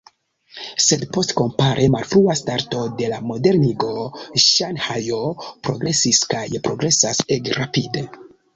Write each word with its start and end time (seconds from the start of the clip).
Sed 0.85 1.03
post 1.17 1.33
kompare 1.41 1.83
malfrua 1.95 2.37
starto 2.39 2.81
de 3.01 3.11
la 3.13 3.19
modernigo 3.33 3.91
Ŝanhajo 4.47 5.21
progresis 5.69 6.25
kaj 6.35 6.43
progresas 6.71 7.25
ege 7.39 7.63
rapide. 7.63 8.07